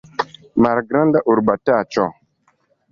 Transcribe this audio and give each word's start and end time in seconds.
Malgranda 0.65 1.23
urbetaĉo. 1.35 2.11